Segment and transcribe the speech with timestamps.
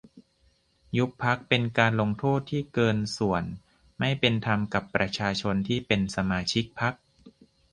[0.97, 3.43] ยุบพรรคเป็นการลงโทษที่เกินส่วน
[3.99, 6.93] ไม่เป็นธรรมกับประชาชนที่เป็นสมาชิกพรรค